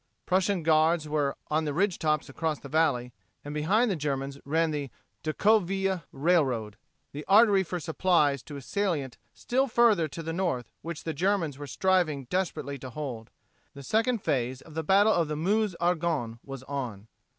Prussian 0.25 0.63
Guards 0.63 1.07
were 1.07 1.37
on 1.51 1.65
the 1.65 1.75
ridge 1.75 1.99
tops 1.99 2.27
across 2.27 2.57
the 2.59 2.67
valley, 2.67 3.13
and 3.45 3.53
behind 3.53 3.91
the 3.91 3.95
Germans 3.95 4.39
ran 4.45 4.71
the 4.71 4.89
Decauville 5.21 6.01
Railroad 6.11 6.75
the 7.11 7.23
artery 7.27 7.61
for 7.61 7.79
supplies 7.79 8.41
to 8.41 8.55
a 8.55 8.63
salient 8.63 9.19
still 9.31 9.67
further 9.67 10.07
to 10.07 10.23
the 10.23 10.33
north 10.33 10.71
which 10.81 11.03
the 11.03 11.13
Germans 11.13 11.59
were 11.59 11.67
striving 11.67 12.25
desperately 12.31 12.79
to 12.79 12.89
hold. 12.89 13.29
The 13.75 13.83
second 13.83 14.23
phase 14.23 14.59
of 14.61 14.73
the 14.73 14.83
Battle 14.83 15.13
of 15.13 15.27
the 15.27 15.35
Meuse 15.37 15.75
Argonne 15.75 16.39
was 16.43 16.63
on. 16.63 17.07